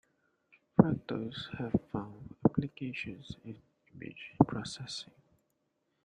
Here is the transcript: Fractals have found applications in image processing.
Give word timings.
Fractals 0.75 1.55
have 1.59 1.79
found 1.91 2.35
applications 2.43 3.37
in 3.45 3.61
image 3.93 4.31
processing. 4.47 5.13